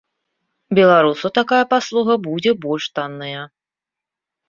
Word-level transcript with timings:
Беларусу 0.79 1.31
такая 1.39 1.61
паслуга 1.75 2.17
будзе 2.27 2.51
больш 2.67 2.91
танная. 2.99 3.41